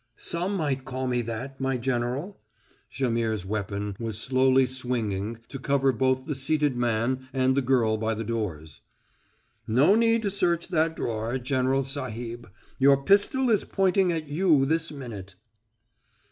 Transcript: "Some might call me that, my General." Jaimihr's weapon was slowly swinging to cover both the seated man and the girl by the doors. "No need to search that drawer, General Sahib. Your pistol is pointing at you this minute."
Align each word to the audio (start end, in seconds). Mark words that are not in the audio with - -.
"Some 0.17 0.55
might 0.55 0.83
call 0.83 1.05
me 1.05 1.21
that, 1.21 1.61
my 1.61 1.77
General." 1.77 2.41
Jaimihr's 2.89 3.45
weapon 3.45 3.95
was 3.99 4.17
slowly 4.17 4.65
swinging 4.65 5.37
to 5.49 5.59
cover 5.59 5.91
both 5.91 6.25
the 6.25 6.33
seated 6.33 6.75
man 6.75 7.29
and 7.33 7.55
the 7.55 7.61
girl 7.61 7.97
by 7.97 8.15
the 8.15 8.23
doors. 8.23 8.81
"No 9.67 9.93
need 9.93 10.23
to 10.23 10.31
search 10.31 10.69
that 10.69 10.95
drawer, 10.95 11.37
General 11.37 11.83
Sahib. 11.83 12.49
Your 12.79 13.03
pistol 13.03 13.51
is 13.51 13.63
pointing 13.63 14.11
at 14.11 14.27
you 14.27 14.65
this 14.65 14.91
minute." 14.91 15.35